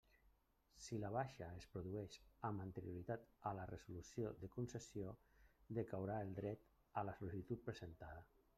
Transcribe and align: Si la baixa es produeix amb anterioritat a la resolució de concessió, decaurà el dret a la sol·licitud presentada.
Si 0.83 0.97
la 1.01 1.09
baixa 1.15 1.49
es 1.57 1.67
produeix 1.73 2.15
amb 2.49 2.63
anterioritat 2.63 3.29
a 3.49 3.53
la 3.59 3.67
resolució 3.73 4.31
de 4.41 4.51
concessió, 4.57 5.13
decaurà 5.81 6.19
el 6.29 6.35
dret 6.43 6.69
a 7.03 7.09
la 7.11 7.19
sol·licitud 7.21 7.67
presentada. 7.71 8.29